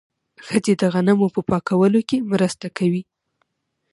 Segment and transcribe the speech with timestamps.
[0.47, 3.01] ښځې د غنمو په پاکولو کې مرسته کوي.